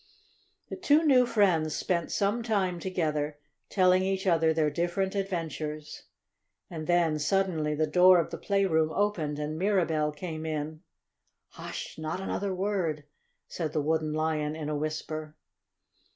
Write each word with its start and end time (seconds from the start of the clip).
The 0.71 0.75
two 0.77 1.03
new 1.05 1.27
friends 1.27 1.75
spent 1.75 2.11
some 2.11 2.41
time 2.41 2.79
together 2.79 3.37
telling 3.69 4.01
each 4.01 4.25
other 4.25 4.51
their 4.51 4.71
different 4.71 5.13
adventures, 5.13 6.05
and 6.71 6.87
then, 6.87 7.19
suddenly, 7.19 7.75
the 7.75 7.85
door 7.85 8.17
of 8.19 8.31
the 8.31 8.39
playroom 8.39 8.89
opened 8.91 9.37
and 9.37 9.59
Mirabell 9.59 10.11
came 10.11 10.43
in. 10.43 10.81
"Hush! 11.49 11.99
Not 11.99 12.19
another 12.19 12.51
word!" 12.51 13.03
said 13.47 13.73
the 13.73 13.81
Wooden 13.83 14.11
Lion 14.11 14.55
in 14.55 14.69
a 14.69 14.75
whisper. 14.75 15.35